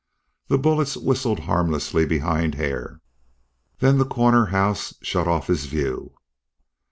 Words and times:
The 0.47 0.57
bullets 0.57 0.97
whistled 0.97 1.41
harmlessly 1.41 2.07
behind 2.07 2.55
Hare. 2.55 3.01
Then 3.81 3.99
the 3.99 4.03
corner 4.05 4.47
house 4.47 4.95
shut 5.03 5.27
off 5.27 5.45
his 5.45 5.67
view. 5.67 6.15